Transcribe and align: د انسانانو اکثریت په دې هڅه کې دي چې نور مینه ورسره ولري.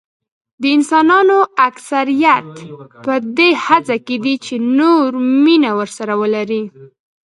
د 0.61 0.63
انسانانو 0.77 1.37
اکثریت 1.69 2.45
په 3.05 3.13
دې 3.37 3.49
هڅه 3.65 3.95
کې 4.05 4.15
دي 4.23 4.35
چې 4.45 4.55
نور 4.79 5.07
مینه 5.43 5.71
ورسره 5.79 6.13
ولري. 6.21 6.63